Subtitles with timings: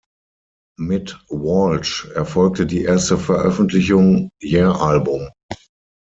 [0.79, 5.29] Mit Walsh erfolgte die erste Veröffentlichung „Yer-Album“.